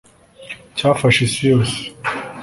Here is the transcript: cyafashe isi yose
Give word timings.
cyafashe 0.77 1.19
isi 1.27 1.41
yose 1.51 1.79